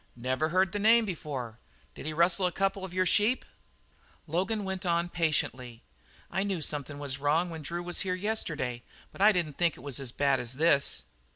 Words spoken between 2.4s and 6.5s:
a couple of your sheep?" Logan went on patiently: "I